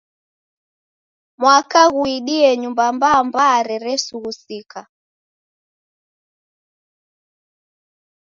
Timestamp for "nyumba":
2.61-2.85